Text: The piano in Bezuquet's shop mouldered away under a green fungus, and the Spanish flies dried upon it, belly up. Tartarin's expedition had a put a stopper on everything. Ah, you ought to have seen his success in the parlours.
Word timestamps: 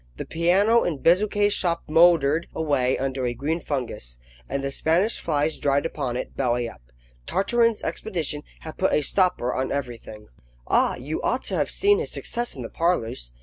The 0.17 0.25
piano 0.25 0.81
in 0.83 0.97
Bezuquet's 1.03 1.53
shop 1.53 1.83
mouldered 1.87 2.47
away 2.55 2.97
under 2.97 3.27
a 3.27 3.35
green 3.35 3.59
fungus, 3.59 4.17
and 4.49 4.63
the 4.63 4.71
Spanish 4.71 5.19
flies 5.19 5.59
dried 5.59 5.85
upon 5.85 6.17
it, 6.17 6.35
belly 6.35 6.67
up. 6.67 6.81
Tartarin's 7.27 7.83
expedition 7.83 8.41
had 8.61 8.73
a 8.73 8.77
put 8.77 8.93
a 8.93 9.01
stopper 9.01 9.53
on 9.53 9.71
everything. 9.71 10.29
Ah, 10.67 10.95
you 10.95 11.21
ought 11.21 11.43
to 11.43 11.55
have 11.55 11.69
seen 11.69 11.99
his 11.99 12.09
success 12.09 12.55
in 12.55 12.63
the 12.63 12.69
parlours. 12.71 13.31